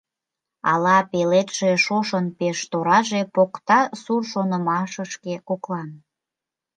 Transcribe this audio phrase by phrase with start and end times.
[0.71, 5.89] Ала пеледше шошын пеш тораже Покта сур шонымашышке коклан?